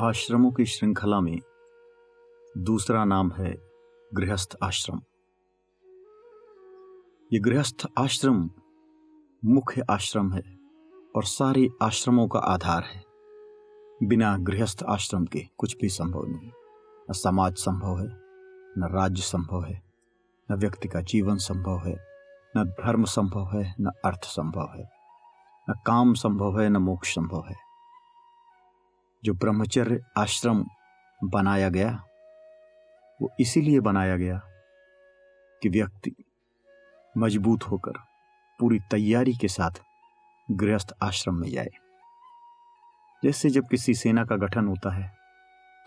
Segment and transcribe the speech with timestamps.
[0.00, 1.40] आश्रमों की श्रृंखला में
[2.58, 3.62] दूसरा नाम है
[4.14, 5.00] गृहस्थ आश्रम।
[7.32, 8.50] ये गृहस्थ आश्रम
[9.44, 10.58] मुख्य आश्रम है
[11.16, 13.04] और सारे आश्रमों का आधार है।
[14.02, 16.50] बिना गृहस्थ आश्रम के कुछ भी संभव नहीं।
[17.10, 18.08] न समाज संभव है,
[18.78, 19.82] न राज्य संभव है,
[20.50, 21.96] न व्यक्ति का जीवन संभव है,
[22.56, 24.90] न धर्म संभव है, न अर्थ संभव है।
[25.70, 27.65] न काम संभव है, न मोक्ष संभव है।
[29.26, 30.64] जो ब्रह्मचर्य आश्रम
[31.20, 31.88] बनाया गया,
[33.20, 34.40] वो इसीलिए बनाया गया
[35.62, 36.14] कि व्यक्ति
[37.18, 37.98] मज़बूत होकर
[38.60, 39.82] पूरी तैयारी के साथ
[40.50, 41.70] गृहस्थ आश्रम में जाए।
[43.22, 45.10] जैसे जब किसी सेना का गठन होता है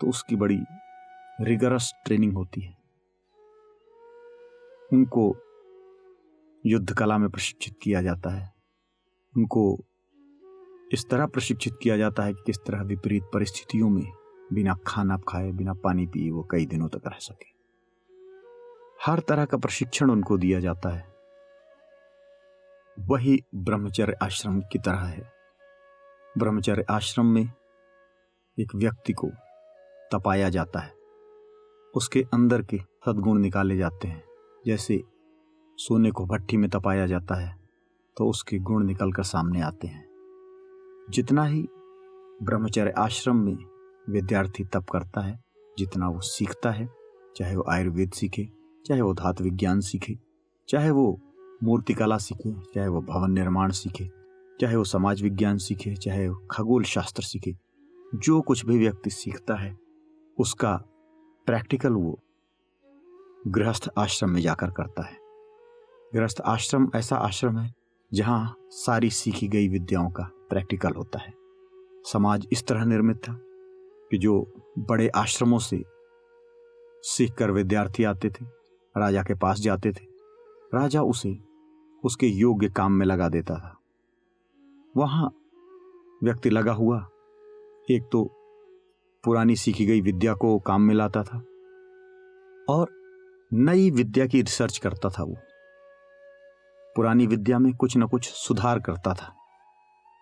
[0.00, 0.60] तो उसकी बड़ी
[1.40, 2.76] रिगरस ट्रेनिंग होती है।
[4.92, 5.24] उनको
[6.66, 8.52] युद्ध कला में प्रशिक्षित किया जाता है।
[9.36, 9.78] उनको
[10.92, 14.12] इस तरह प्रशिक्षित किया जाता है कि किस तरह विपरीत परिस्थितियों में
[14.52, 17.50] बिना खाना खाए, बिना पानी पिए वो कई दिनों तक रह सके।
[19.04, 21.06] हर तरह का प्रशिक्षण उनको दिया जाता है।
[22.98, 25.32] वही ब्रह्मचर्य आश्रम की तरह है।
[26.38, 27.50] ब्रह्मचर्य आश्रम में
[28.58, 29.30] एक व्यक्ति को
[30.12, 30.92] तपाया जाता है।
[31.94, 34.22] उसके अंदर के सद्गुण निकाले जाते हैं।
[34.66, 35.02] जैसे
[35.78, 37.58] सोने को भट्टी में तपाया जाता है
[38.16, 40.09] तो उसके गुण निकल कर सामने आते हैं।
[41.10, 41.68] जितना ही
[42.42, 43.56] ब्रह्मचर्य आश्रम में
[44.10, 45.44] विद्यार्थी तप करता है,
[45.78, 46.88] जितना वो सीखता है,
[47.36, 48.48] चाहे वो आयुर्वेद सीखे,
[48.86, 50.18] चाहे वो धातु विज्ञान सीखे,
[50.68, 51.20] चाहे वो
[51.64, 54.10] मूर्तिकला सीखे, चाहे वो भवन निर्माण सीखे,
[54.60, 57.56] चाहे वो समाज विज्ञान सीखे, चाहे वो खगोल शास्त्र सीखे,
[58.14, 59.78] जो कुछ भी व्यक्ति सीखता है,
[60.38, 60.76] उसका
[61.46, 62.20] प्रैक्टिकल वो
[63.48, 65.16] गृहस्थ आश्रम में जाकर करता है।
[66.14, 67.74] गृहस्थ आश्रम ऐसा आश्रम है,
[68.14, 71.34] जहाँ सारी सीखी गई विद्याओं का प्रैक्टिकल होता है।
[72.12, 73.32] समाज इस तरह निर्मित था
[74.10, 75.82] कि जो बड़े आश्रमों से
[77.02, 78.44] सीख कर विद्यार्थी आते थे,
[78.96, 80.06] राजा के पास जाते थे,
[80.74, 81.38] राजा उसे
[82.04, 83.76] उसके योग्य काम में लगा देता था।
[84.96, 85.30] वहाँ
[86.24, 87.08] व्यक्ति लगा हुआ
[87.90, 88.24] एक तो
[89.24, 91.38] पुरानी सीखी गई विद्या को काम में लाता था
[92.68, 92.86] और
[93.52, 95.36] नई विद्या की रिसर्च करता था वो।
[96.96, 99.36] पुरानी विद्या में कुछ न कुछ सुधार करता था।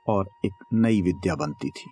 [0.08, 1.90] और एक नई विद्या बनती थी।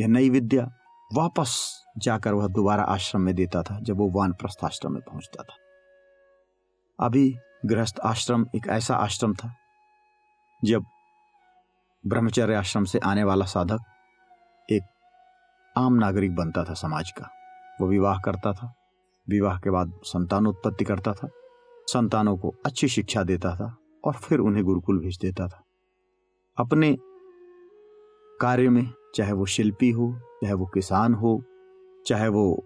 [0.00, 0.70] यह नई विद्या
[1.14, 5.56] वापस जाकर वह दोबारा आश्रम में देता था, जब वो वानप्रस्थ आश्रम में पहुँचता था।
[7.06, 7.36] अभी
[7.66, 9.54] गृहस्थ आश्रम एक ऐसा आश्रम था,
[10.64, 10.84] जब
[12.06, 13.80] ब्रह्मचर्य आश्रम से आने वाला साधक
[14.72, 14.82] एक
[15.76, 17.28] आम नागरिक बनता था समाज का।
[17.80, 18.72] वो विवाह करता था,
[19.28, 21.28] विवाह के बाद संतान उत्पत्ति करता था,
[21.86, 25.63] संतानों को अच्छी शिक्षा देता था और फिर उन्हें गुरुकुल भेज देता था।
[26.58, 26.96] अपने
[28.40, 31.42] कार्य में, चाहे वो शिल्पी हो, चाहे वो किसान हो,
[32.06, 32.64] चाहे वो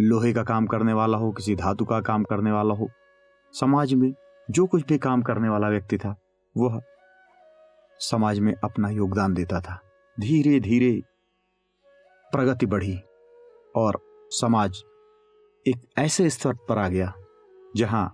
[0.00, 2.88] लोहे का काम करने वाला हो, किसी धातु का काम करने वाला हो,
[3.54, 4.12] समाज में
[4.50, 6.16] जो कुछ भी काम करने वाला व्यक्ति था,
[6.56, 6.80] वह
[8.00, 9.80] समाज में अपना योगदान देता था।
[10.20, 11.02] धीरे धीरे
[12.32, 12.98] प्रगति बढ़ी
[13.76, 14.82] और समाज
[15.66, 17.12] एक ऐसे स्तर पर आ गया,
[17.76, 18.12] जहाँ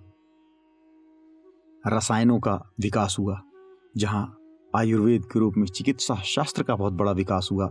[1.86, 3.42] रसायनों का विकास हुआ,
[3.96, 4.38] जहाँ
[4.74, 7.70] आयुर्वेद के रूप में चिकित्सा शास्त्र का बहुत बड़ा विकास हुआ,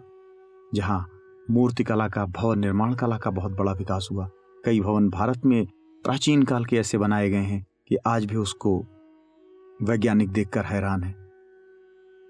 [0.74, 1.06] जहाँ
[1.48, 4.30] मूर्ति कला का, भवन निर्माण कला का बहुत बड़ा विकास हुआ।
[4.66, 5.66] कई भवन भारत में
[6.06, 8.78] प्राचीन काल के ऐसे बनाए गए हैं कि आज भी उसको
[9.80, 11.12] वैज्ञानिक देखकर हैरान है।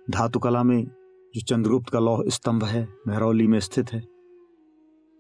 [0.07, 4.03] धातु कला में जो चंद्रगुप्त का लौह स्तंभ है मेहरौली में स्थित है,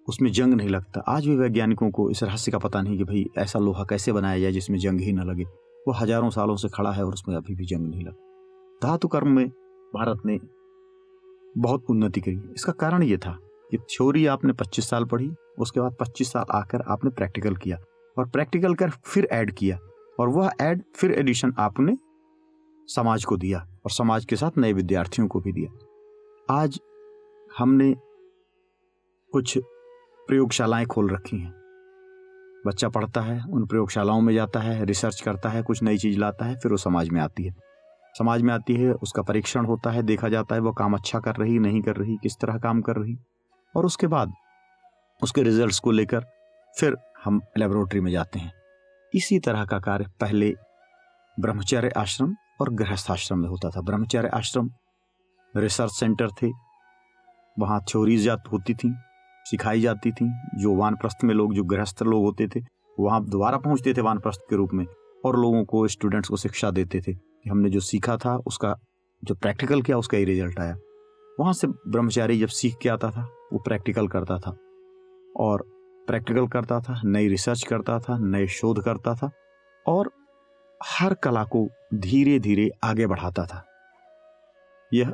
[0.07, 3.25] उसमें जंग नहीं लगता। आज भी वैज्ञानिकों को इस रहस्य का पता नहीं कि भाई
[3.37, 5.43] ऐसा लोहा कैसे बनाया जाए जिसमें जंग ही न लगे।
[5.87, 8.30] वो हज़ारों सालों से खड़ा है और उसमें अभी भी जंग नहीं लगता।
[8.83, 9.47] धातु कर्म में
[9.95, 10.39] भारत ने
[11.57, 13.37] बहुत उन्नति करी। इसका कारण ये था
[13.71, 17.77] कि थ्योरी आपने 25 साल पढ़ी, उसके बाद 25 साल आकर आपने प्रैक्टिकल किया
[18.17, 19.77] और प्रैक्टिकल कर फिर ऐड किया
[20.19, 21.97] और वह ऐड फिर एडिशन आपने
[22.93, 25.87] समाज को दिया और समाज के साथ नए विद्यार्थियों को भी दिया।
[26.53, 26.79] आज
[27.57, 27.95] हमने
[29.31, 29.59] कुछ
[30.27, 31.53] प्रयोगशालाएँ खोल रखी हैं।
[32.67, 36.45] बच्चा पढ़ता है, उन प्रयोगशालाओं में जाता है, रिसर्च करता है, कुछ नई चीज़ लाता
[36.45, 37.70] है, फिर वो समाज में आती है।
[38.17, 41.35] समाज में आती है, उसका परीक्षण होता है, देखा जाता है वो काम अच्छा कर
[41.35, 43.17] रही, नहीं कर रही, किस तरह काम कर रही।
[43.75, 44.33] और उसके बाद,
[45.23, 46.25] उसके रिजल्ट्स को लेकर
[46.79, 48.53] फिर हम लेबोरेटरी में जाते हैं।
[49.13, 50.55] इसी तरह का कार्य पहले
[51.39, 54.69] ब्रह्मचर्य आश्रम और गृहस्थ आश्रम में होता था। ब्रह्मचर्य आश्रम
[55.57, 56.49] रिसर्च सेंटर थे।
[57.59, 58.93] वहाँ थ्योरीज होती थी,
[59.45, 62.59] सिखाई जाती थी। जो वानप्रस्थ में लोग, जो गृहस्थ लोग होते थे
[62.99, 64.85] वहाँ दोबारा पहुँचते थे वानप्रस्थ के रूप में
[65.25, 68.75] और लोगों को स्टूडेंट्स को शिक्षा देते थे। हमने जो सीखा था, उसका
[69.23, 70.77] जो प्रैक्टिकल किया, उसका ही रिज़ल्ट आया।
[71.39, 73.23] वहाँ से ब्रह्मचारी जब सीख के आता था,
[73.53, 74.57] वो प्रैक्टिकल करता था
[75.37, 75.63] और
[76.07, 79.31] प्रैक्टिकल करता था, नई रिसर्च करता था, नए शोध करता था
[79.87, 80.11] और
[80.83, 83.65] हर कला को धीरे धीरे आगे बढ़ाता था।
[84.93, 85.09] यह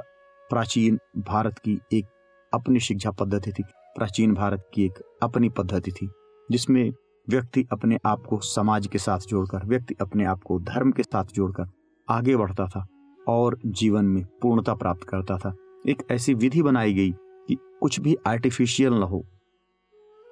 [0.50, 2.06] प्राचीन भारत की एक
[2.54, 3.64] अपनी शिक्षा पद्धति थी।
[3.96, 4.94] प्राचीन भारत की एक
[5.24, 6.10] अपनी पद्धति थी,
[6.52, 6.92] जिसमें
[7.30, 11.26] व्यक्ति अपने आप को समाज के साथ जोड़कर, व्यक्ति अपने आप को धर्म के साथ
[11.26, 11.70] जोड़कर
[12.10, 12.86] आगे बढ़ता था
[13.28, 15.56] और जीवन में पूर्णता प्राप्त करता था।
[15.88, 17.12] एक ऐसी विधि बनाई गई
[17.48, 19.24] कि कुछ भी आर्टिफिशियल न हो,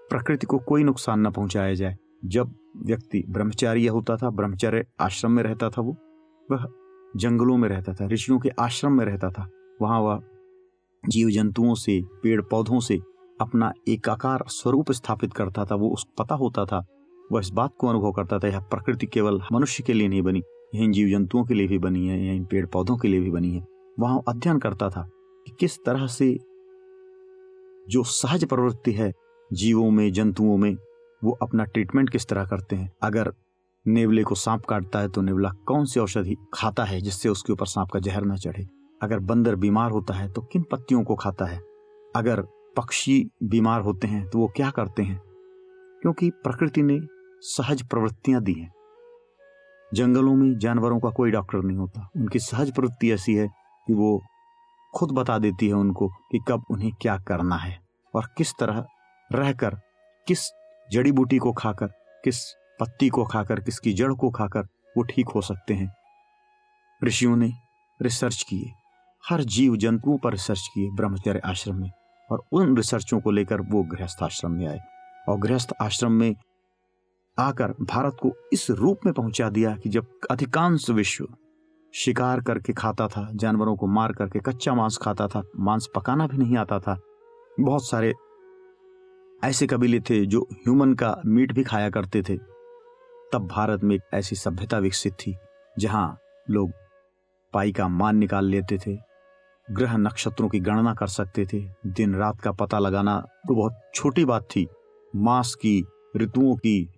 [0.10, 5.44] प्रकृति को कोई नुकसान न पहुँचाया जाए। जब व्यक्ति ब्रह्मचार्य होता था, ब्रह्मचर्य आश्रम में
[5.44, 5.96] रहता था वो,
[6.52, 6.68] वह
[7.18, 9.50] जंगलों में रहता था, ऋषियों के आश्रम में रहता था।
[9.82, 10.22] वहाँ वह
[11.10, 13.00] जीव जंतुओं से पेड़ पौधों से
[13.42, 16.86] अपना एकाकार स्वरूप स्थापित करता था, वो उस पता होता था,
[17.32, 20.42] वह इस बात को अनुभव करता था, यह प्रकृति केवल मनुष्य के लिए नहीं बनी
[20.76, 23.52] यह जीव जंतुओं के लिए भी बनी है, यह पेड़ पौधों के लिए भी बनी
[23.52, 23.66] है।
[24.00, 25.10] वहाँ अध्ययन करता था
[25.46, 26.34] कि किस तरह से
[27.90, 29.14] जो सहज प्रवृत्ति है
[29.54, 30.78] जीवों में, जंतुओं में,
[31.24, 33.34] वो अपना ट्रीटमेंट किस तरह करते हैं। अगर
[33.88, 37.66] नेवले को सांप काटता है तो नेवला कौन सी औषधि खाता है जिससे उसके ऊपर
[37.66, 38.68] सांप का जहर न चढ़े?
[39.02, 41.62] अगर बंदर बीमार होता है तो किन पत्तियों को खाता है?
[42.16, 42.42] अगर
[42.78, 45.22] पक्षी बीमार होते हैं तो वो क्या करते हैं?
[46.02, 47.00] क्योंकि प्रकृति ने
[47.42, 48.72] सहज प्रवृत्तियाँ दी हैं।
[49.94, 53.48] जंगलों में जानवरों का कोई डॉक्टर नहीं होता। उनकी सहज प्रवृत्ति ऐसी है
[53.88, 54.24] कि वो
[54.96, 57.80] खुद बता देती है उनको कि कब उन्हें क्या करना है
[58.16, 58.86] और किस तरह
[59.32, 59.76] रहकर,
[60.28, 60.40] किस
[60.92, 61.88] जड़ी बूटी को खाकर,
[62.24, 64.62] किस पत्ती को खाकर, किसकी जड़ को खाकर
[64.98, 65.96] वो ठीक हो सकते हैं।
[67.04, 67.52] ऋषियों ने
[68.02, 68.72] रिसर्च किए।
[69.30, 71.92] हर जीव जंतुओं पर रिसर्च किए ब्रह्मचर्य आश्रम में
[72.32, 74.80] और उन रिसर्चों को लेकर वो गृहस्थ आश्रम में आए।
[75.30, 76.36] और गृहस्थ आश्रम में
[77.38, 81.28] आकर भारत को इस रूप में पहुँचा दिया कि जब अधिकांश विश्व
[81.94, 86.38] शिकार करके खाता था, जानवरों को मार करके कच्चा मांस खाता था, मांस पकाना भी
[86.38, 87.00] नहीं आता था,
[87.60, 88.14] बहुत सारे
[89.44, 92.38] ऐसे कबीले थे जो ह्यूमन का मीट भी खाया करते थे।
[93.34, 95.36] तब भारत में एक ऐसी सभ्यता विकसित थी,
[95.80, 96.18] जहाँ
[96.50, 96.72] लोग
[97.54, 98.98] पाई का मान निकाल लेते थे,
[99.68, 104.26] ग्रह नक्षत्रों की गणना कर सकते थे। दिन रात का पता लगाना तो बहुत छोटी
[104.26, 104.68] बात थी।
[105.16, 105.84] मास की,
[106.18, 106.90] ऋतुओं की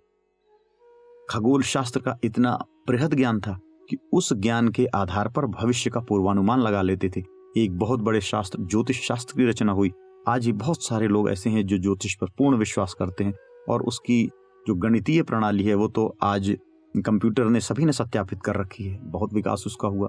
[1.30, 3.58] खगोल शास्त्र का इतना बृहद ज्ञान था
[3.90, 7.22] कि उस ज्ञान के आधार पर भविष्य का पूर्वानुमान लगा लेते थे।
[7.56, 9.92] एक बहुत बड़े शास्त्र, ज्योतिष शास्त्र की रचना हुई।
[10.28, 13.34] आज ही बहुत सारे लोग ऐसे हैं जो ज्योतिष पर पूर्ण विश्वास करते हैं
[13.68, 14.30] और उसकी
[14.66, 16.56] जो गणितीय प्रणाली है वो तो आज
[16.96, 20.08] कंप्यूटर ने सभी ने सत्यापित कर रखी है। बहुत विकास उसका हुआ।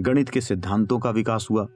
[0.00, 1.66] गणित के सिद्धांतों का विकास हुआ।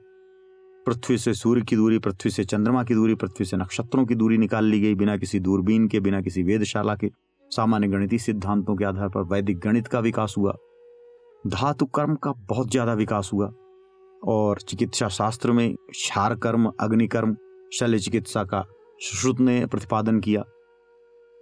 [0.85, 4.37] पृथ्वी से सूर्य की दूरी, पृथ्वी से चंद्रमा की दूरी, पृथ्वी से नक्षत्रों की दूरी
[4.37, 7.11] निकाल ली गई बिना किसी दूरबीन के, बिना किसी वेदशाला के।
[7.51, 10.53] सामान्य गणितीय सिद्धांतों के आधार पर वैदिक गणित का विकास हुआ।
[11.43, 13.51] धातु कर्म का बहुत ज़्यादा विकास हुआ
[14.21, 17.35] और चिकित्सा शास्त्र में क्षार कर्म अग्निकर्म
[17.73, 18.63] शल्य चिकित्सा का
[18.99, 20.43] सुश्रुत ने प्रतिपादन किया।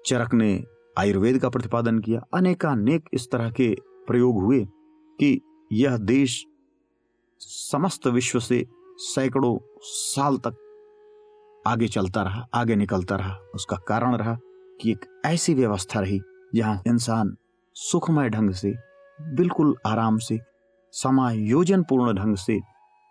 [0.06, 0.64] चरक ने
[0.98, 3.74] आयुर्वेद का प्रतिपादन किया। अनेकानेक इस तरह के
[4.08, 4.64] प्रयोग हुए
[5.20, 5.40] कि
[5.72, 6.44] यह देश
[7.42, 8.66] समस्त विश्व से
[9.00, 10.62] सैकड़ों साल तक
[11.68, 14.38] आगे चलता रहा, आगे निकलता रहा, उसका कारण रहा।
[14.82, 16.22] कि एक ऐसी व्यवस्था रही
[16.56, 17.36] जहाँ इंसान
[17.76, 18.76] सुखमय ढंग से,
[19.22, 20.40] बिल्कुल आराम से
[20.92, 22.60] समायोजन पूर्ण ढंग से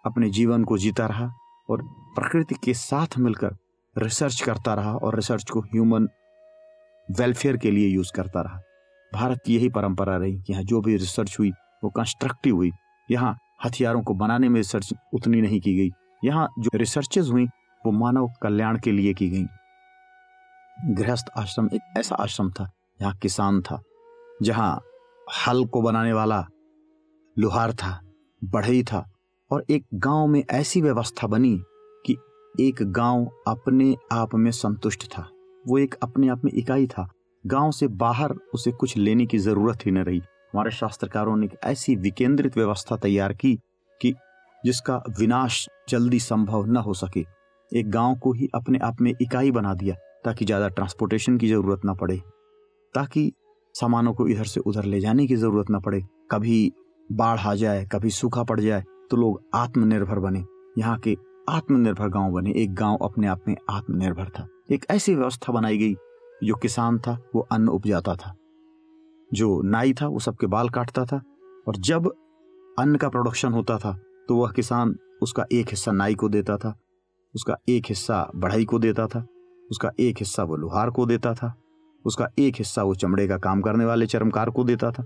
[0.06, 1.33] अपने जीवन को जीता रहा
[1.71, 3.56] और प्रकृति के साथ मिलकर
[3.99, 6.09] रिसर्च करता रहा और रिसर्च को ह्यूमन
[7.11, 8.61] वेलफेयर के लिए यूज़ करता रहा।
[9.14, 11.50] भारत की यही परंपरा रही कि यहाँ जो भी रिसर्च हुई,
[11.85, 12.73] वो कंस्ट्रक्टिव हुई।
[13.11, 15.90] यहाँ हथियारों को बनाने में रिसर्च उतनी नहीं की गई।
[16.25, 17.44] यहाँ जो रिसर्चेज हुई,
[17.87, 19.47] वो मानव कल्याण के लिए की गई।
[20.87, 23.83] गृहस्थ आश्रम, एक ऐसा आश्रम था, जहाँ किसान था,
[24.43, 24.83] जहाँ
[25.47, 26.47] हल को बनाने वाला
[27.38, 28.00] लोहार था,
[28.45, 29.11] बढ़ई था
[29.50, 31.62] और एक गाँव में ऐसी व्यवस्था बनी
[32.07, 32.16] कि
[32.61, 35.28] एक गाँव अपने आप में संतुष्ट था।
[35.69, 37.09] वो एक अपने आप में इकाई था।
[37.47, 41.59] गाँव से बाहर उसे कुछ लेने की ज़रूरत ही न रही। हमारे शास्त्रकारों ने एक
[41.64, 43.59] ऐसी विकेंद्रित व्यवस्था तैयार की
[44.02, 44.14] कि
[44.64, 47.26] जिसका विनाश जल्दी संभव न हो सके।
[47.73, 51.85] एक गाँव को ही अपने आप में इकाई बना दिया। ताकि ज़्यादा ट्रांसपोर्टेशन की ज़रूरत
[51.85, 52.16] ना पड़े,
[52.95, 53.33] ताकि
[53.75, 56.00] सामानों को इधर से उधर ले जाने की ज़रूरत ना पड़े।
[56.31, 56.73] कभी
[57.11, 60.45] बाढ़ आ जाए, कभी सूखा पड़ जाए तो लोग आत्मनिर्भर बने।
[60.78, 61.16] यहाँ के
[61.49, 65.95] आत्मनिर्भर गाँव बने। एक गाँव अपने आप में आत्मनिर्भर था। एक ऐसी व्यवस्था बनाई गई
[66.43, 68.35] जो किसान था, वो अन्न उपजाता था।
[69.31, 71.21] जो नाई था, वो सबके बाल काटता था।
[71.66, 72.11] और जब
[72.76, 73.93] अन्न का प्रोडक्शन होता था
[74.28, 76.75] तो वह किसान उसका एक हिस्सा नाई को देता था,
[77.35, 79.26] उसका एक हिस्सा बढ़ाई को देता था।
[79.71, 81.61] उसका एक हिस्सा वो लोहार को देता था।
[82.04, 85.04] उसका एक हिस्सा वो चमड़े का काम करने वाले चरमकार को देता था।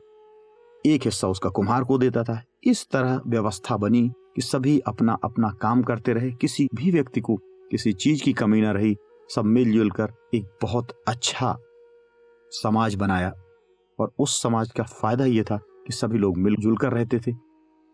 [0.87, 5.49] एक हिस्सा उसका कुम्हार को देता था। इस तरह व्यवस्था बनी कि सभी अपना अपना
[5.49, 7.37] काम करते रहे, किसी भी व्यक्ति को
[7.71, 8.97] किसी चीज़ की कमी ना रही,
[9.35, 11.57] सब मिलजुल कर एक बहुत अच्छा
[12.50, 13.33] समाज बनाया।
[14.00, 17.33] और उस समाज का फ़ायदा ये था कि सभी लोग मिलजुल कर रहते थे,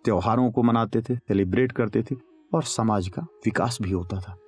[0.04, 2.16] त्योहारों को मनाते थे, सेलिब्रेट करते थे
[2.54, 4.38] और समाज का विकास भी होता था।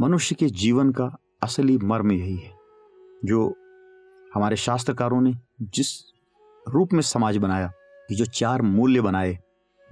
[0.00, 1.04] मनुष्य के जीवन का
[1.42, 2.52] असली मर्म यही है,
[3.24, 3.54] जो
[4.34, 5.88] हमारे शास्त्रकारों ने जिस
[6.68, 7.66] रूप में समाज बनाया
[8.08, 9.38] कि जो चार मूल्य बनाए,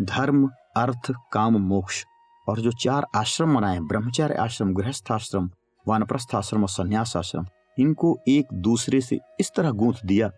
[0.03, 2.05] धर्म, अर्थ, काम, मोक्ष,
[2.49, 5.51] और जो चार आश्रम बनाए, ब्रह्मचार्य आश्रम गृहस्थ आश्रम
[5.89, 7.47] वानप्रस्थ आश्रम और संन्यास आश्रम
[7.79, 10.29] इनको एक दूसरे से इस तरह गूंथ दिया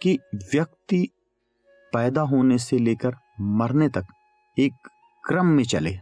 [0.00, 1.08] कि व्यक्ति
[1.92, 4.06] पैदा होने से लेकर मरने तक
[4.58, 4.88] एक
[5.24, 5.98] क्रम में चले।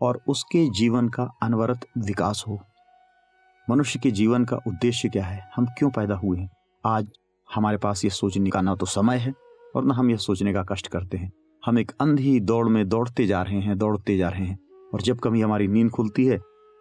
[0.00, 2.58] और उसके जीवन का अनवरत विकास हो।
[3.68, 5.48] मनुष्य के जीवन का उद्देश्य क्या है?
[5.56, 6.50] हम क्यों पैदा हुए हैं?
[6.84, 7.08] आज
[7.48, 9.34] हमारे पास ये सोचने का ना तो समय है
[9.76, 13.26] और ना हम यह सोचने का कष्ट करते हैं। हम एक अंधी दौड़ में दौड़ते
[13.26, 14.58] जा रहे हैं, दौड़ते जा रहे हैं
[14.94, 16.38] और जब कभी हमारी नींद खुलती है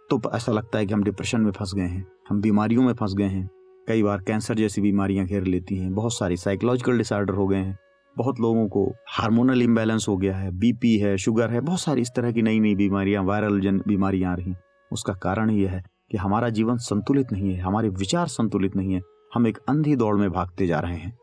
[0.09, 3.13] तो ऐसा लगता है कि हम डिप्रेशन में फंस गए हैं, हम बीमारियों में फंस
[3.13, 3.49] गए हैं।
[3.87, 7.77] कई बार कैंसर जैसी बीमारियाँ घेर लेती हैं, बहुत सारी साइकोलॉजिकल डिसऑर्डर हो गए हैं।
[8.17, 12.11] बहुत लोगों को हार्मोनल इम्बैलेंस हो गया है बीपी है शुगर है, बहुत सारी इस
[12.15, 14.59] तरह की नई नई बीमारियाँ वायरल जन बीमारियाँ आ रही हैं।
[14.91, 19.01] उसका कारण यह है कि हमारा जीवन संतुलित नहीं है, हमारे विचार संतुलित नहीं है,
[19.33, 21.17] हम एक अंधी दौड़ में भागते जा रहे हैं।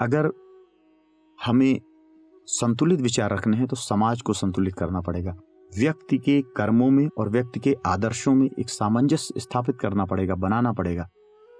[0.00, 0.30] अगर
[1.38, 1.80] हमें
[2.48, 5.36] संतुलित विचार रखने हैं तो समाज को संतुलित करना पड़ेगा।
[5.72, 10.72] व्यक्ति के कर्मों में और व्यक्ति के आदर्शों में एक सामंजस्य स्थापित करना पड़ेगा, बनाना
[10.72, 11.08] पड़ेगा।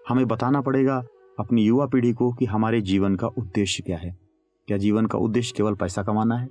[0.09, 0.97] हमें बताना पड़ेगा
[1.39, 4.30] अपनी युवा पीढ़ी को कि हमारे जीवन का उद्देश्य क्या है।
[4.67, 6.49] क्या जीवन का उद्देश्य केवल पैसा कमाना है?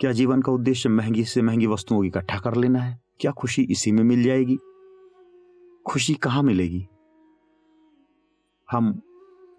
[0.00, 3.00] क्या जीवन का उद्देश्य महँगी से महँगी वस्तुओं को इकट्ठा कर लेना है?
[3.20, 4.58] क्या खुशी इसी में मिल जाएगी?
[5.86, 6.88] खुशी कहाँ मिलेगी?
[8.70, 9.02] हम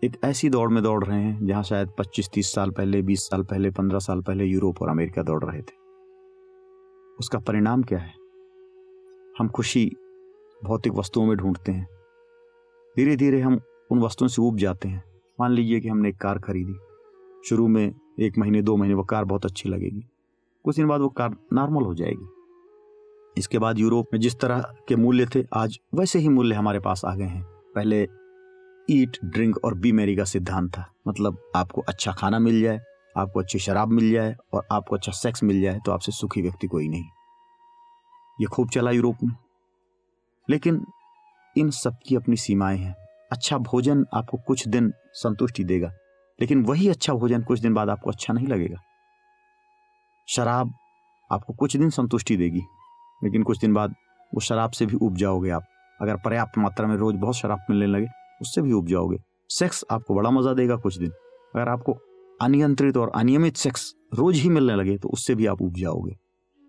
[0.03, 3.71] एक ऐसी दौड़ में दौड़ रहे हैं जहाँ शायद 25-30 साल पहले 20 साल पहले
[3.71, 5.75] 15 साल पहले यूरोप और अमेरिका दौड़ रहे थे।
[7.19, 8.13] उसका परिणाम क्या है?
[9.39, 9.91] हम खुशी
[10.63, 11.87] भौतिक वस्तुओं में ढूंढते हैं।
[12.97, 13.59] धीरे धीरे हम
[13.91, 15.03] उन वस्तुओं से उब जाते हैं।
[15.39, 16.73] मान लीजिए कि हमने एक कार खरीदी।
[17.49, 20.03] शुरू में एक महीने, दो महीने वो कार बहुत अच्छी लगेगी।
[20.63, 22.29] कुछ दिन बाद वो कार नॉर्मल हो जाएगी।
[23.37, 27.05] इसके बाद यूरोप में जिस तरह के मूल्य थे, आज वैसे ही मूल्य हमारे पास
[27.05, 28.07] आ गए हैं। पहले
[28.89, 32.79] ईट, ड्रिंक और बी मेरी का सिद्धांत था। मतलब आपको अच्छा खाना मिल जाए,
[33.17, 36.67] आपको अच्छी शराब मिल जाए और आपको अच्छा सेक्स मिल जाए तो आपसे सुखी व्यक्ति
[36.67, 37.03] कोई नहीं।
[38.41, 39.35] ये खूब चला यूरोप में।
[40.49, 40.85] लेकिन
[41.57, 42.95] इन सब की अपनी सीमाएँ हैं।
[43.31, 45.91] अच्छा भोजन आपको कुछ दिन संतुष्टि देगा।
[46.39, 48.77] लेकिन वही अच्छा भोजन कुछ दिन बाद आपको अच्छा नहीं लगेगा।
[50.27, 50.73] शराब
[51.29, 52.61] आपको कुछ दिन संतुष्टि देगी,
[53.21, 53.95] लेकिन कुछ दिन बाद
[54.31, 55.63] वो शराब से भी उब जाओगे आप।
[55.99, 58.07] अगर पर्याप्त मात्रा में रोज बहुत शराब मिलने लगे,
[58.41, 59.17] उससे भी उब जाओगे।
[59.49, 61.11] सेक्स आपको बड़ा मज़ा देगा कुछ दिन।
[61.55, 61.97] अगर आपको
[62.39, 66.15] अनियंत्रित और अनियमित सेक्स रोज ही मिलने लगे तो उससे भी आप उब जाओगे।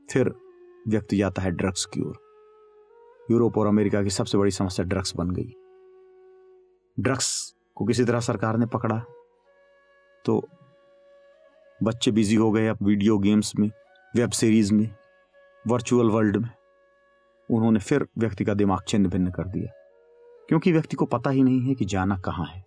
[0.09, 0.35] फिर
[0.89, 2.19] व्यक्ति जाता है ड्रग्स की ओर।
[3.31, 5.53] यूरोप और अमेरिका की सबसे बड़ी समस्या ड्रग्स बन गई।
[6.99, 9.03] ड्रग्स को किसी तरह सरकार ने पकड़ा।
[10.25, 10.43] तो
[11.81, 13.71] बच्चे बिज़ी हो गए अब वीडियो गेम्स में
[14.15, 14.89] वेब सीरीज़ में
[15.65, 16.51] वर्चुअल वर्ल्ड में।
[17.49, 19.73] उन्होंने फिर व्यक्ति का दिमाग छिन्न भिन्न कर दिया,
[20.49, 22.65] क्योंकि व्यक्ति को पता ही नहीं है कि जाना कहाँ है।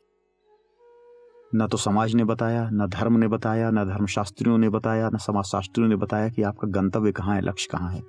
[1.55, 5.89] न तो समाज ने बताया, न धर्म ने बताया, न धर्मशास्त्रियों ने बताया, न समाजशास्त्रियों
[5.89, 8.01] ने बताया कि आपका गंतव्य कहाँ है, लक्ष्य कहाँ है।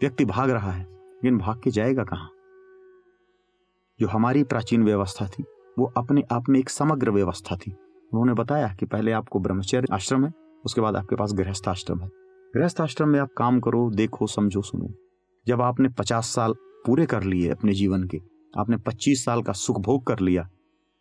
[0.00, 2.30] व्यक्ति भाग रहा है, लेकिन भाग के जाएगा कहाँ?
[4.00, 5.44] जो हमारी प्राचीन व्यवस्था थी,
[5.78, 7.76] वो अपने आप में एक समग्र व्यवस्था थी।
[8.14, 10.32] उन्होंने बताया कि पहले आपको ब्रह्मचर्य आश्रम है,
[10.64, 12.08] उसके बाद आपके पास गृहस्थ आश्रम है।
[12.54, 14.88] गृहस्थ आश्रम में आप काम करो, देखो, समझो, सुनो।
[15.46, 16.52] जब आपने पचास साल
[16.86, 18.20] पूरे कर लिए अपने जीवन के,
[18.58, 20.48] आपने पच्चीस साल का सुख भोग कर लिया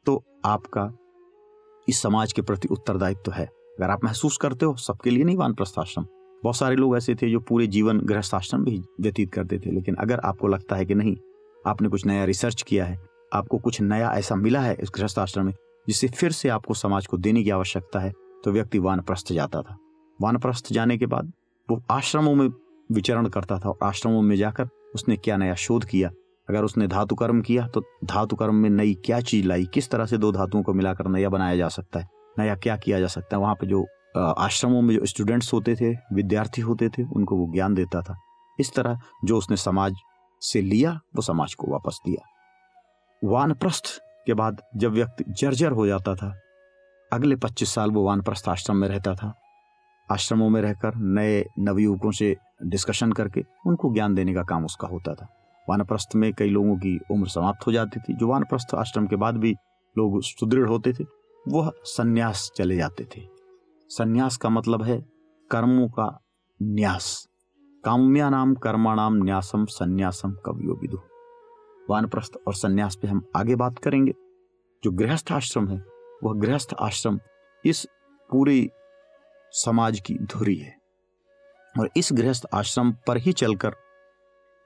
[0.06, 0.92] तो आपका
[1.88, 5.38] इस समाज के प्रति उत्तरदायित्व तो है। अगर आप महसूस करते हो, सबके लिए नहीं,
[5.38, 6.06] वानप्रस्थ आश्रम।
[6.44, 9.96] बहुत सारे लोग ऐसे थे जो पूरे जीवन गृहस्थ आश्रम भी व्यतीत करते थे, लेकिन
[9.96, 11.16] अगर आपको लगता है कि नहीं,
[11.68, 12.98] आपने कुछ नया रिसर्च किया है,
[13.34, 15.54] आपको कुछ नया ऐसा मिला है इस गृहस्थ आश्रम में
[15.88, 18.12] जिसे फिर से आपको समाज को देने की आवश्यकता है
[18.46, 19.78] तो व्यक्ति वानप्रस्थ जाता था।
[20.22, 21.32] वानप्रस्थ जाने के बाद
[21.70, 22.48] वो आश्रमों में
[22.92, 26.10] विचरण करता था और आश्रमों में जाकर उसने क्या नया शोध किया?
[26.50, 29.66] अगर उसने धातु कर्म किया तो धातु कर्म में नई क्या चीज़ लाई?
[29.66, 32.08] किस तरह से दो धातुओं को मिलाकर नया बनाया जा सकता है?
[32.40, 33.42] नया क्या किया जा सकता है?
[33.42, 33.86] वहाँ पे जो
[34.18, 38.18] आश्रमों में जो स्टूडेंट्स होते थे, विद्यार्थी होते थे, उनको वो ज्ञान देता था।
[38.60, 39.96] इस तरह जो उसने समाज
[40.42, 46.16] से लिया, वो समाज को वापस दिया। वानप्रस्थ के बाद जब व्यक्ति जर्जर हो जाता
[46.16, 46.40] था,
[47.14, 49.40] अगले 25 साल वो वानप्रस्थ आश्रम में रहता था।
[50.12, 55.14] आश्रमों में रहकर नए नवयुवकों से डिस्कशन करके उनको ज्ञान देने का काम उसका होता
[55.14, 55.28] था।
[55.70, 59.38] वानप्रस्थ में कई लोगों की उम्र समाप्त हो जाती थी। जो वानप्रस्थ आश्रम के बाद
[59.38, 59.56] भी
[59.98, 61.04] लोग सुदृढ़ होते थे,
[61.48, 63.22] वह संन्यास चले जाते थे।
[63.90, 65.06] संन्यास का मतलब है
[65.52, 66.22] कर्मों का
[66.62, 67.30] न्यास।
[67.86, 70.98] काम्या नाम कर्माणाम न्यासम संन्यासम कवियो विदु।
[71.90, 74.14] वानप्रस्थ और संन्यास पे हम आगे बात करेंगे।
[74.84, 75.86] जो गृहस्थ आश्रम है,
[76.24, 77.20] वह गृहस्थ आश्रम
[77.66, 77.88] इस
[78.32, 78.70] पूरे
[79.52, 80.78] समाज की धुरी है।
[81.80, 83.76] और इस गृहस्थ आश्रम पर ही चलकर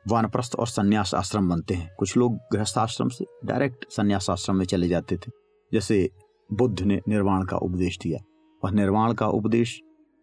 [0.08, 4.66] वानप्रस्थ और संन्यास आश्रम बनते हैं। कुछ लोग गृहस्थ आश्रम से डायरेक्ट संन्यास आश्रम में
[4.66, 5.32] चले जाते थे।
[5.74, 6.10] जैसे
[6.54, 8.20] बुद्ध ने निर्वाण का उपदेश दिया।
[8.66, 9.82] वह निर्वाण का उपदेश,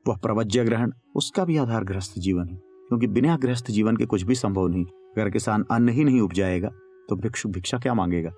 [0.08, 4.22] वह प्रवज्य ग्रहण, उसका भी आधार गृहस्थ जीवन है। क्योंकि बिना गृहस्थ जीवन के कुछ
[4.22, 6.70] भी संभव नहीं। अगर किसान अन्न ही नहीं उपजाएगा
[7.08, 8.30] तो भिक्षु, भिक्षा क्या मांगेगा?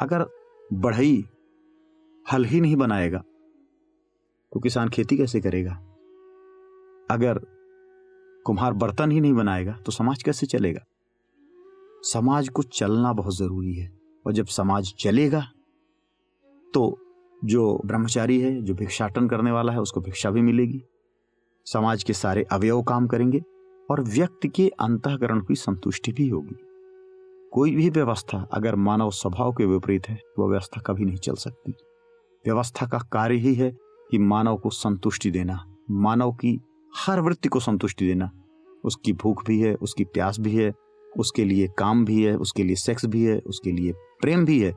[0.00, 0.26] अगर
[0.72, 1.24] बढ़ई
[2.26, 3.22] हल ही नहीं बनाएगा
[4.52, 5.72] तो किसान खेती कैसे करेगा?
[7.10, 7.38] अगर
[8.46, 10.84] कुम्हार बर्तन ही नहीं बनाएगा तो समाज कैसे चलेगा?
[12.04, 13.90] समाज को चलना बहुत ज़रूरी है,
[14.26, 15.40] और जब समाज चलेगा
[16.74, 16.98] तो
[17.42, 20.82] जो ब्रह्मचारी है, जो भिक्षाटन करने वाला है, उसको भिक्षा भी मिलेगी।
[21.66, 23.42] समाज के सारे अवयव काम करेंगे,
[23.90, 26.56] और व्यक्ति के अंतकरण की संतुष्टि भी होगी।
[27.52, 31.72] कोई भी व्यवस्था अगर मानव स्वभाव के विपरीत है, वह व्यवस्था कभी नहीं चल सकती।
[32.46, 33.76] व्यवस्था का कार्य ही है
[34.10, 36.60] कि मानव को संतुष्टि देना, मानव की
[36.96, 38.30] हर वृत्ति को संतुष्टि देना।
[38.84, 40.72] उसकी भूख भी है, उसकी प्यास भी है,
[41.18, 44.74] उसके लिए काम भी है, उसके लिए सेक्स भी है, उसके लिए प्रेम भी है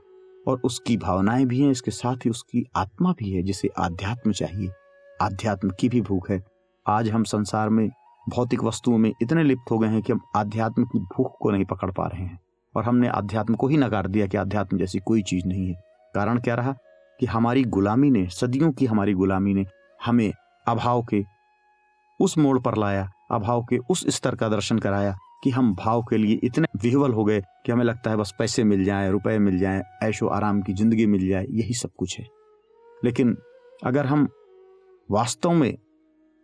[0.47, 4.69] और उसकी भावनाएँ भी हैं, इसके साथ ही उसकी आत्मा भी है, जिसे आध्यात्म चाहिए।
[5.21, 6.43] आध्यात्म की भी भूख है।
[6.87, 7.89] आज हम संसार में
[8.29, 11.65] भौतिक वस्तुओं में इतने लिप्त हो गए हैं कि हम आध्यात्म की भूख को नहीं
[11.65, 12.42] पकड़ पा रहे हैं।
[12.75, 15.73] और हमने अध्यात्म को ही नकार दिया कि अध्यात्म जैसी कोई चीज़ नहीं है।
[16.15, 16.75] कारण क्या रहा?
[17.19, 19.65] कि हमारी गुलामी ने, सदियों की हमारी गुलामी ने
[20.05, 20.33] हमें
[20.67, 21.25] अभाव के
[22.19, 26.17] उस मोड़ पर लाया, अभाव के उस स्तर का दर्शन कराया कि हम भाव के
[26.17, 29.59] लिए इतने विह्वल हो गए कि हमें लगता है बस पैसे मिल जाए, रुपए मिल
[29.59, 32.27] जाए, ऐशो आराम की ज़िंदगी मिल जाए, यही सब कुछ है।
[33.05, 33.37] लेकिन
[33.85, 34.29] अगर हम
[35.11, 35.77] वास्तव में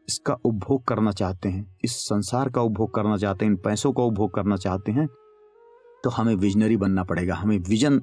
[0.09, 4.03] इसका उपभोग करना चाहते हैं, इस संसार का उपभोग करना चाहते हैं, इन पैसों का
[4.03, 5.07] उपभोग करना चाहते हैं
[6.03, 8.01] तो हमें विजनरी बनना पड़ेगा, हमें विजन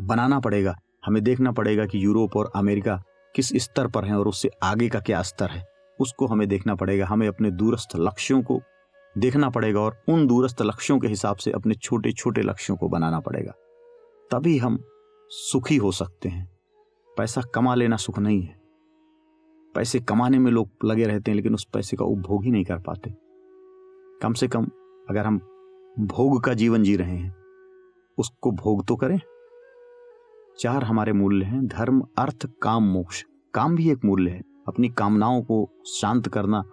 [0.00, 0.76] बनाना पड़ेगा,
[1.06, 3.02] हमें देखना पड़ेगा कि यूरोप और अमेरिका
[3.36, 5.64] किस स्तर पर है और उससे आगे का क्या स्तर है।
[6.00, 8.60] उसको हमें देखना पड़ेगा, हमें अपने दूरस्थ लक्ष्यों को
[9.18, 13.20] देखना पड़ेगा और उन दूरस्थ लक्ष्यों के हिसाब से अपने छोटे छोटे लक्ष्यों को बनाना
[13.20, 13.52] पड़ेगा।
[14.30, 14.84] तभी हम
[15.28, 16.50] सुखी हो सकते हैं।
[17.16, 18.60] पैसा कमा लेना सुख नहीं है।
[19.74, 22.78] पैसे कमाने में लोग लगे रहते हैं, लेकिन उस पैसे का उपभोग ही नहीं कर
[22.78, 23.14] पाते।
[24.22, 24.64] कम से कम
[25.10, 25.53] अगर हम
[25.98, 27.36] भोग का जीवन जी रहे हैं।
[28.18, 29.20] उसको भोग तो करें।
[30.58, 35.42] चार हमारे मूल्य हैं, धर्म, अर्थ, काम, मोक्ष। काम भी एक मूल्य है। अपनी कामनाओं
[35.42, 36.64] को शांत करना,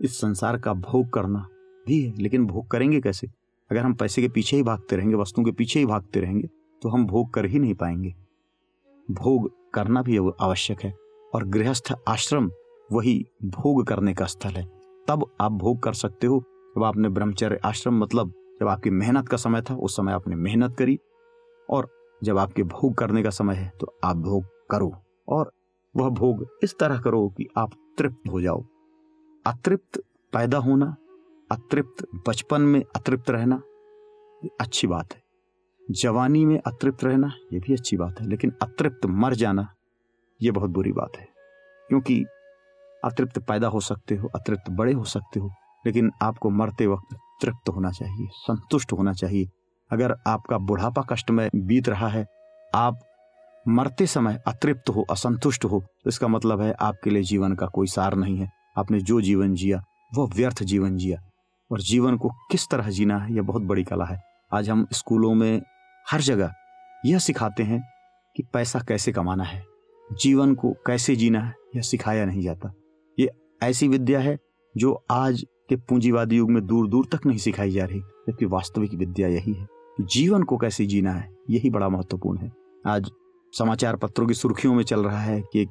[0.00, 1.48] इस संसार का भोग करना
[1.86, 3.26] भी है। लेकिन भोग करेंगे कैसे?
[3.70, 6.48] अगर हम पैसे के पीछे ही भागते रहेंगे, वस्तुओं के पीछे ही भागते रहेंगे
[6.82, 8.14] तो हम भोग कर ही नहीं पाएँगे।
[9.10, 10.94] भोग करना भी आवश्यक है
[11.34, 12.50] और गृहस्थ आश्रम
[12.92, 14.64] वही भोग करने का स्थल है।
[15.08, 16.44] तब आप भोग कर सकते हो।
[16.76, 20.76] जब आपने ब्रह्मचर्य आश्रम मतलब जब आपकी मेहनत का समय था, उस समय आपने मेहनत
[20.76, 20.98] करी
[21.70, 21.88] और
[22.24, 24.92] जब आपके भोग करने का समय है तो आप भोग करो
[25.28, 25.50] और
[25.96, 28.62] वह भोग इस तरह करो कि आप तृप्त हो जाओ।
[29.46, 29.98] अतृप्त
[30.32, 30.96] पैदा होना,
[31.52, 33.62] अतृप्त बचपन में अतृप्त रहना,
[34.44, 35.22] ये अच्छी बात है।
[35.90, 39.66] जवानी में अतृप्त रहना यह भी अच्छी बात है, लेकिन अतृप्त मर जाना
[40.42, 41.28] यह बहुत बुरी बात है।
[41.88, 42.24] क्योंकि
[43.04, 45.50] अतृप्त पैदा हो सकते हो, अतृप्त बड़े हो सकते हो,
[45.86, 49.48] लेकिन आपको मरते वक्त तृप्त होना चाहिए, संतुष्ट होना चाहिए।
[49.90, 52.26] अगर आपका बुढ़ापा कष्ट में बीत रहा है,
[52.74, 53.00] आप
[53.66, 57.86] मरते समय अतृप्त हो, असंतुष्ट हो तो इसका मतलब है आपके लिए जीवन का कोई
[57.86, 61.18] सार नहीं है। आपने जो जीवन जिया वह व्यर्थ जीवन जिया।
[61.70, 64.20] और जीवन को किस तरह जीना है, यह बहुत बड़ी कला है।
[64.52, 65.62] आज हम स्कूलों में
[66.06, 66.52] हर जगह
[67.06, 67.80] यह सिखाते हैं
[68.36, 69.64] कि पैसा कैसे कमाना है,
[70.10, 72.72] जीवन को कैसे जीना है, यह सिखाया नहीं जाता।
[73.18, 73.30] ये
[73.62, 74.36] ऐसी विद्या है
[74.74, 78.94] जो आज के पूंजीवादी युग में दूर दूर तक नहीं सिखाई जा रही, जबकि वास्तविक
[78.94, 79.66] विद्या यही है।
[80.00, 82.52] जीवन को कैसे जीना है, यही बड़ा महत्वपूर्ण है।
[82.86, 83.10] आज
[83.58, 85.68] समाचार पत्रों की सुर्खियों में चल रहा है कि एक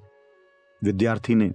[0.83, 1.53] विद्यार्थी ने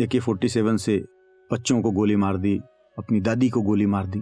[0.00, 1.04] ए के फोर्टी सेवन से
[1.52, 2.60] बच्चों को गोली मार दी,
[2.98, 4.20] अपनी दादी को गोली मार दी,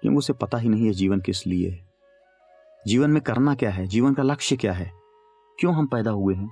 [0.00, 1.88] क्योंकि उसे पता ही नहीं है जीवन किस लिए है।
[2.86, 3.86] जीवन में करना क्या है?
[3.86, 4.92] जीवन का लक्ष्य क्या है?
[5.58, 6.48] क्यों हम पैदा हुए हैं?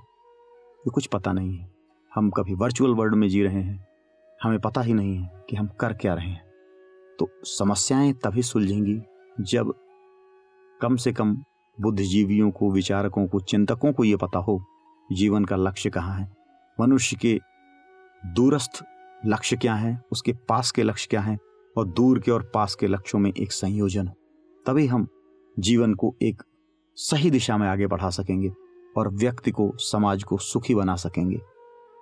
[0.79, 1.71] ये कुछ पता नहीं है।
[2.15, 3.90] हम कभी वर्चुअल वर्ल्ड में जी रहे हैं।
[4.43, 6.43] हमें पता ही नहीं है कि हम कर क्या रहे हैं।
[7.19, 9.01] तो समस्याएँ तभी सुलझेंगी
[9.39, 9.73] जब
[10.81, 11.43] कम से कम
[11.81, 14.63] बुद्धिजीवियों को, विचारकों को, चिंतकों को ये पता हो
[15.11, 16.37] जीवन का लक्ष्य कहाँ है।
[16.81, 17.39] मनुष्य के
[18.25, 18.83] दूरस्थ
[19.25, 21.37] लक्ष्य क्या है, उसके पास के लक्ष्य क्या है
[21.77, 24.13] और दूर के और पास के लक्ष्यों में एक संयोजन। हो
[24.65, 25.07] तभी हम
[25.59, 26.43] जीवन को एक
[26.95, 28.51] सही दिशा में आगे बढ़ा सकेंगे
[28.97, 31.41] और व्यक्ति को, समाज को सुखी बना सकेंगे।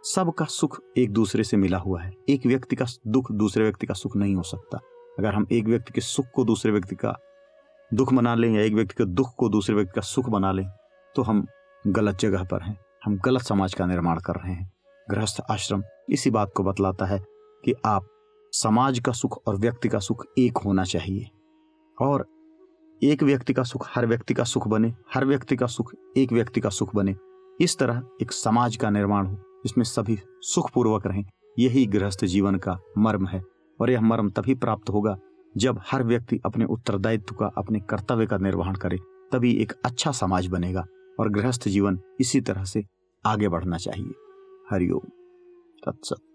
[0.04, 3.94] सबका सुख एक दूसरे से मिला हुआ है। एक व्यक्ति का दुख दूसरे व्यक्ति का
[3.94, 4.78] सुख नहीं हो सकता।
[5.20, 7.16] अगर हम एक व्यक्ति के सुख को दूसरे व्यक्ति का
[7.94, 10.66] दुख बना लें या एक व्यक्ति के दुख को दूसरे व्यक्ति का सुख बना लें
[11.16, 11.46] तो हम
[11.88, 14.72] गलत जगह पर हैं। हम गलत समाज का निर्माण कर रहे हैं।
[15.12, 17.20] गृहस्थ आश्रम इसी बात को बतलाता है
[17.66, 18.08] कि आप
[18.54, 21.30] समाज का सुख और व्यक्ति का सुख एक होना चाहिए।
[22.02, 22.26] और
[23.04, 26.62] एक व्यक्ति का सुख हर व्यक्ति का सुख बने, हर व्यक्ति का सुख एक व्यक्ति
[26.62, 27.16] का सुख बने।
[27.62, 31.26] इस तरह एक समाज का निर्माण हो। जिसमें सभी सुखपूर्वक रहें।
[31.60, 33.42] यही गृहस्थ जीवन का मर्म है
[33.82, 35.18] और यह मर्म तभी प्राप्त होगा
[35.58, 38.98] जब हर व्यक्ति अपने उत्तरदायित्व का, अपने कर्तव्य का निर्वहन करे,
[39.32, 40.86] तभी एक अच्छा समाज बनेगा
[41.20, 42.84] और गृहस्थ जीवन इसी तरह से
[43.26, 44.12] आगे बढ़ना चाहिए।
[44.72, 45.08] हरिओम
[45.86, 46.29] तत्सत।